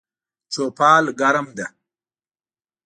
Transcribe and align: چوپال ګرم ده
چوپال 0.53 1.05
ګرم 1.19 1.47
ده 1.57 1.65